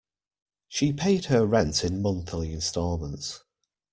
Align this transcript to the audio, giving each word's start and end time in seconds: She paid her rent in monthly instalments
She 0.67 0.93
paid 0.93 1.25
her 1.25 1.45
rent 1.45 1.83
in 1.83 2.01
monthly 2.01 2.53
instalments 2.53 3.43